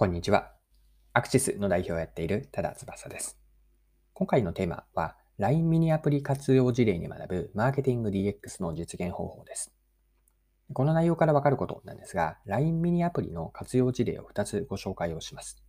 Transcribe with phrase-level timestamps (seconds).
[0.00, 0.52] こんにちは。
[1.12, 3.38] アクシスの代表をやっている多田翼です。
[4.14, 9.74] 今回のテーマは LINE ミニアプリ活用事例に学ぶマーケティング DX の実現方法です。
[10.72, 15.62] この内容からわかることなんですが、LINE ミニアプリの活用事例を2つご紹介をします。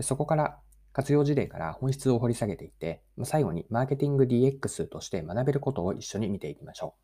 [0.00, 0.58] そこから
[0.92, 6.96] 活用事例から本質を掘り下げていって、最後にマーケティング DX として学べることを一緒に見ていきましょ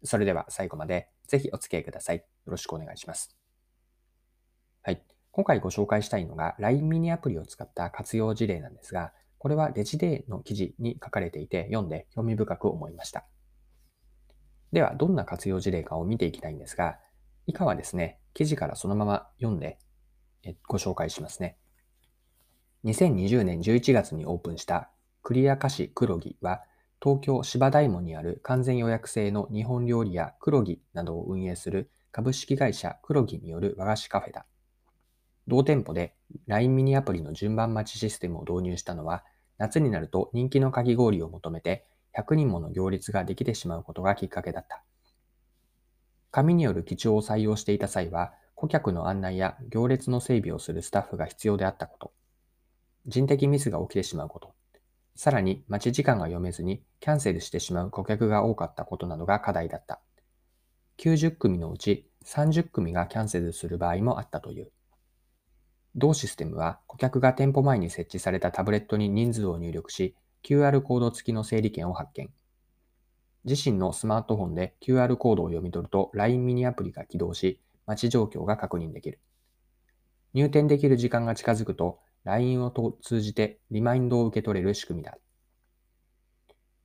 [0.00, 0.06] う。
[0.06, 2.16] それでは最後までぜひお付き合いください。
[2.16, 3.36] よろしくお願いします。
[4.82, 5.11] はい。
[5.32, 13.24] 今回ご紹介したいのが LINE ミニアプリを使った活用事例なんですが、これはレジデーの記事に書かれていて読んで興味深く思いました。
[14.72, 16.98] では、どんな活用事例かを見ていきたいんですが、
[17.46, 19.78] 以下はですね、記事からそのまま読んで
[20.68, 21.56] ご紹介しますね。
[22.84, 24.90] 2020年11月にオープンした
[25.22, 26.62] クリア菓子黒木は、
[27.02, 34.44] 東京芝大門にある完全予約制の日本料理や黒木などを運営する株式会社黒木による和菓子カフェだ。
[35.48, 36.14] 同店舗で
[36.46, 39.24] LINE ミニアプリの順番待ちシステムを導入したのは、
[39.58, 41.84] 夏になると人気のかき氷を求めて
[42.16, 44.82] 100人もの行列ができてしまうことがきっかけだった。
[46.30, 52.12] 紙による記帳を採用していた際は、顧客の案内や行列の整備をするスタッフが必要であったこと、
[53.06, 54.54] 人的ミスが起きてしまうこと、
[55.14, 60.00] さらに待ち時間が読めずにキャンセルしてしまう顧客が多かったことなどが課題だった。
[60.98, 64.70] 90組のうち30組がキャンセルする場合もあったという。
[65.94, 72.30] 同システムは顧客が店舗前に設置されたタブレットに人数を入力し、QR コード付きの整理券を発見。
[73.44, 79.20] 自身のスマートフォンで QR コードを読み取ると LINE ミニアプリが起動し、待ち状況が確認できる。
[80.34, 85.18] 入店できる時間が近づくと LINE を通じてリマインドを受け取れる仕組みだ。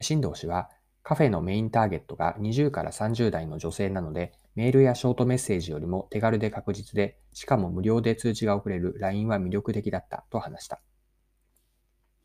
[0.01, 0.69] 新藤氏は
[1.07, 10.81] カフェのメインターゲットが20から30代の女性なので、メールやショートメッセージよりも手軽で確実で、しかも無料で通知が送れる LINE は魅力的だったと話した。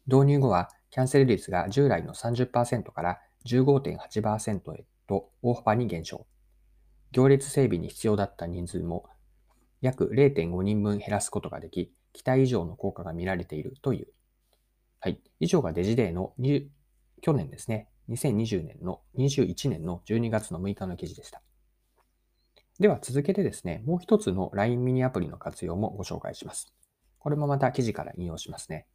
[0.08, 6.26] 導入後は、キャンセル率が従来の30%から15.8%へと大幅に減少。
[7.12, 9.06] 行列整備に必要だった人数も
[9.81, 14.09] 約0.5人分減らすことができ、期待以上の効果が見られているという。
[14.98, 15.21] はい。
[15.38, 16.34] 以上がデジデーの
[17.21, 21.43] 去年ですね、2020年の、21年の12月の6日の記事でした。
[22.79, 26.73] では続けてですね、もう一つの LINE ミニアプリの活用もご紹介します。
[27.19, 28.87] これもまた記事から引用しますね。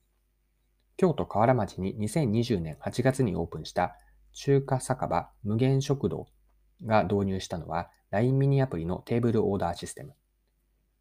[0.97, 3.95] 京都河原町に2020年8月にオープンした
[4.34, 6.28] 中華酒場無限食堂
[6.85, 10.13] が導入したのは LINE ミニアプリのテーブルオーダーシステム。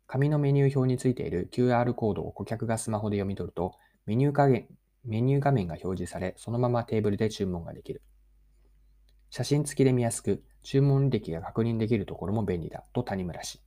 [0.07, 3.75] 紙のメニュー表についている QR コードを顧客がスマホで読み取ると
[4.05, 4.69] メニュー加減
[5.07, 8.03] メニュー画面が表示され、そのままテーブルで注文ができる。
[9.31, 13.61] 写真付きで見やすく、注文履歴が確認できるところも便利だと谷村氏。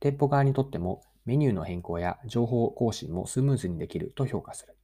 [0.00, 4.76] 店舗側にとってもメニューの変更や情報更新もスムーズにできると評価する。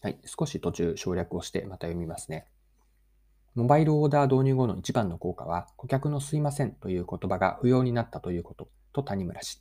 [0.00, 2.46] はい、少し途中省略をしてまた読みますね。
[3.54, 9.60] モバイルオーダー導入後の一番の効果は、顧客のすいませんという言葉が不要になったということと谷村氏。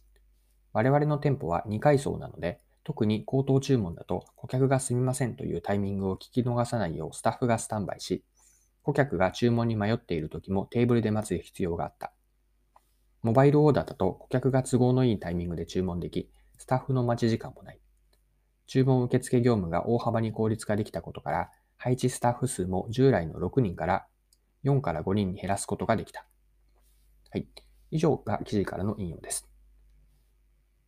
[0.71, 8.23] 我々の店舗は2階層なので、特に口頭注文だと顧客がすみませんというタイミングを聞き逃さないようスタッフがスタンバイし、
[8.83, 12.11] 顧客が注文に迷っている時もテーブルで待つ必要があった。
[13.21, 17.79] モバイルオーダーだと顧客が都合のいいタイミングで注文でき、スタッフの待ち時間もない。
[18.65, 24.05] 注文受付業務が大幅に効率化できたことから、配置スタッフ数も従来の6人から
[24.63, 26.25] 4から5人に減らすことができた。
[27.31, 27.47] はい。
[27.91, 29.50] 以上が記事からの引用です。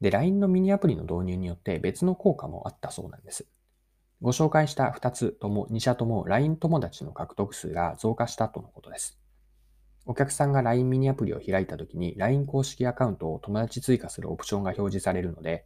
[0.03, 3.47] で、LINE のミニアプリの導入によって別の効果もあったそうなんです。
[4.21, 9.17] ご紹介した2つとも、2社とも LINE 友達の獲得数が増加したとのことです。
[10.05, 15.63] お客さんが LINE ミニアプリを開いたときに LINE 公式アカウントを友達追加するオプションが表示されるので、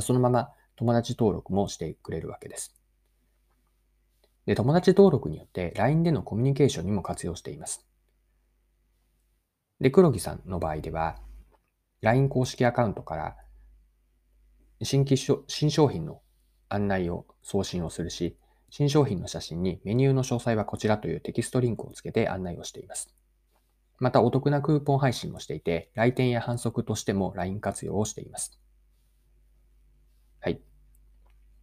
[0.00, 2.74] そのまま友達登録もしてくれるわけです。
[4.46, 7.86] で、友達登録によって LINE でのコミュニケーションにも活用しています。
[9.80, 11.20] で、黒木さんの場合では、
[12.00, 13.36] LINE 公式アカウントから
[14.82, 16.20] 新規新商品の
[16.68, 18.36] 案内を送信をするし、
[18.70, 23.14] 新商品の写真にメニューの詳細はこちらというテキストリンクをつけて案内をしています。
[23.98, 28.60] またお得なクーポン配信もしていて、来店や反則としても LINE 活用をしています。
[30.40, 30.60] はい。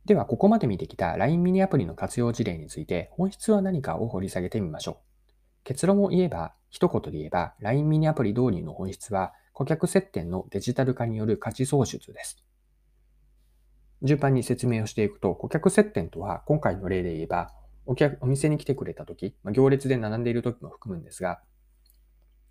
[0.03, 4.95] では、ここまで見てきた LINE ミニアプリの活用事例について、本質は何かを掘り下げてみましょう。
[5.63, 12.43] 結論を言えば、一言で言えば、LINE ミニアプリ導入の本質は、顧客接点のデジタル化による価値創出です。
[14.01, 17.53] 順番に説明をしていくと、顧客接点とは、今回の例で言えば、
[17.85, 21.39] お客、お店に来てくれたとき、まあ、行列で並んでいるときも含むんですが、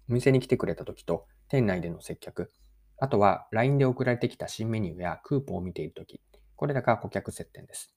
[0.08, 2.50] お店に来てくれたときと、店内での接客、
[2.96, 6.22] あとは LINE で送られてきた新メニューやクーポンを見ているとき、
[6.56, 7.94] これらが顧客接点です。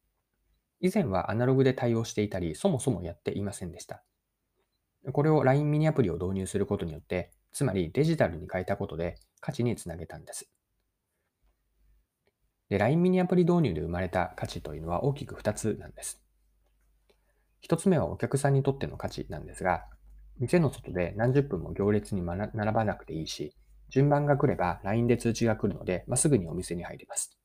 [0.81, 4.03] 以前はアナログで対応していたり、そもそもやっていませんでした。
[5.11, 10.49] これを LINE ミニアプリを導入することによって、つまりデジタルに変えたことで価値につなげたんです。
[12.69, 16.21] で、LINE ミニアプリ導入で生まれた価値というのは大きく2つなんです。
[17.67, 19.85] 1つ目はお客さんにとっての価値なんですが、
[20.39, 23.55] 店の外で何十分も行列に並ばなくていいし、
[23.89, 27.37] 順番が来れば LINE で通知が来るので、まあ、すぐにお店に入ります。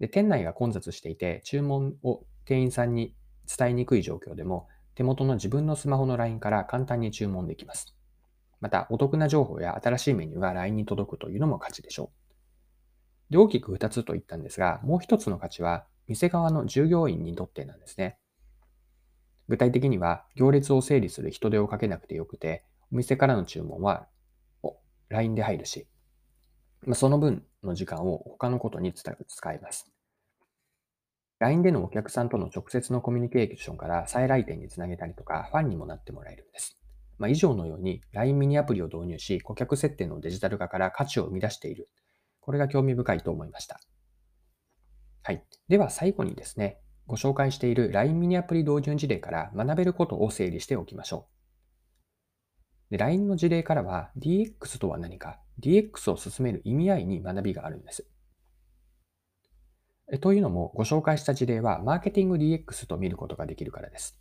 [0.00, 3.14] で、店内が混雑していて、注文を店員さんに
[3.46, 4.68] 伝えにくい状況でも、
[5.00, 7.96] 手元の自分のスマホの LINE から簡単に注文できます。
[8.60, 12.12] また、お得な情報や新しいメニューが LINE に届くというのも価値でしょ
[13.30, 13.32] う。
[13.32, 18.18] で、大きく2つと言ったんですが、もう1つの価値は、店側の従業員にとってなんですね。
[19.48, 24.06] 具体的には、行列を整理する人手をかけなくてよくて、お店からの注文は
[25.08, 25.88] LINE で入るし、
[26.84, 29.10] ま、その分の時間を他のことに使
[29.54, 29.90] います。
[31.40, 36.78] LINE でのお客さんとの直接のコミュニケーションから再来店につなげたりとか、ファンにもなってもらえるんです。
[37.18, 41.88] まあ、以上のように LINE ミニアプリを導入し、顧客設定のデジタル化から価値を生み出している。
[42.40, 43.80] これが興味深いと思いました。
[45.22, 45.42] はい。
[45.68, 51.26] では最後にですね、ご紹介している LINE ミニアプリ導入事例から学べることを整理しておきましょ
[52.90, 52.98] う。
[52.98, 58.09] LINE の事例からは DX とは何か、DX を進める意味合いに学びがあるんです。
[60.18, 64.18] というのも、ご紹介した事例はマーケティング DX と見ることができるからです。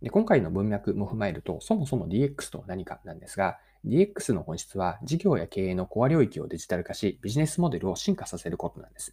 [0.00, 9.12] で今回の文脈も踏まえると、そもそも DX とは何かなんですが、DX の本質は事業や経営のコア領域をデジタル化し、ビジネスモデルを進化させることなんです。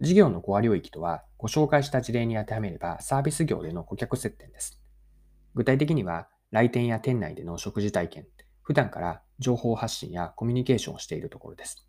[0.00, 4.80] 事業のコア領域とは、ご紹介した事例に当てはめれば、サービス業での顧客接点です。
[5.54, 8.26] 具体的には、来店や店内での食事体験、
[8.62, 11.86] 普段から情報発信やコミュニケーションをしているところです。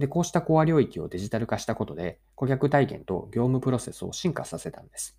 [0.00, 5.18] で、こうしたコア領域をデジタル化したことで、顧客体験と業務プロセスを進化させたんです。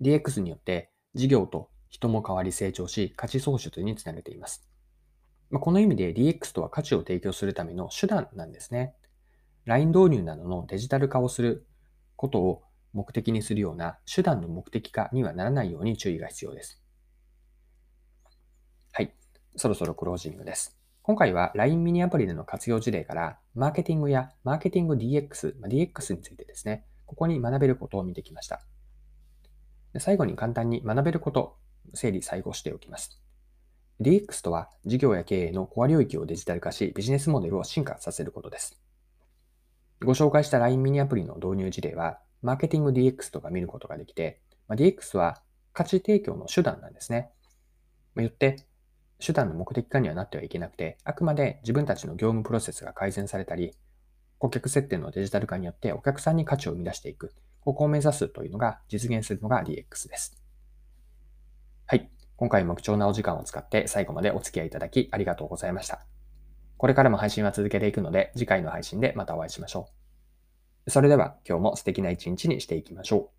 [0.00, 4.66] DX によって事業と人も変わり成長し、価値創出につなげています。
[5.50, 8.94] まこの意味で DX とは価値を提供するための手段なんですね。
[9.66, 11.66] LINE 導入などのデジタル化をする
[12.16, 12.62] ことを
[12.94, 16.80] 目的にするような手段の目的化にはならないように注意が必要です。
[18.92, 19.14] はい。
[19.56, 20.75] そろそろクロージングです。
[21.06, 28.60] 今回は LINE ミニアプリでの活用事例から、マーケティングやマーケティング DX、DX についてですね、ここに学べることを見てきました。
[30.00, 31.58] 最後に簡単に学べること、
[31.94, 33.22] 整理再考しておきます。
[34.00, 38.76] DX とは事業や経営のコア領域をデジタル化し、ビジネスモデルを進化させることです。
[40.04, 45.40] ご紹介した LINE ミニアプリの導入事例は、マーケティング DX とか見ることができて、ま、DX は
[45.72, 47.30] 価値提供の手段なんですね。
[48.16, 48.66] よって、
[49.18, 53.72] 手段の目的化にはなってはいけなくて、あくまで自分たちの業務プロセスが改善されたり、
[54.38, 57.32] 顧客設定のデジタル化によってお客さんに価値を生み出していく。
[57.60, 60.40] ここを目指すというのが実現するのが DX です。
[61.86, 62.10] はい。
[62.36, 66.06] 今回も貴重なお時間を使って最後までお付き合いいただきありがとうございました。
[66.76, 69.88] これからも配信は続けていくので、次回の配信でまたお会いしましょ
[70.86, 70.90] う。
[70.90, 73.35] それでは今日も素敵な一日にしていきましょう。